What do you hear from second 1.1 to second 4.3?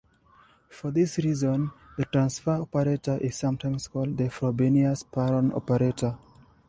reason, the transfer operator is sometimes called